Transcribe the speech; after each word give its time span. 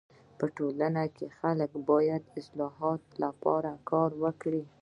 په 0.37 0.45
ټولنه 0.57 1.03
کي 1.15 1.27
خلک 1.39 1.71
باید 1.89 2.21
د 2.25 2.29
اصلاحاتو 2.41 3.11
لپاره 3.23 3.71
کار 3.89 4.09
وکړي. 4.23 4.63